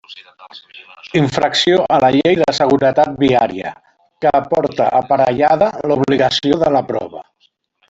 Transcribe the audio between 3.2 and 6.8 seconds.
Viària, que porta aparellada l'obligació de